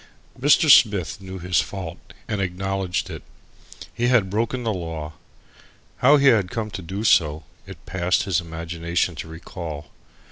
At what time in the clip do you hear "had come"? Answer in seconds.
6.29-6.71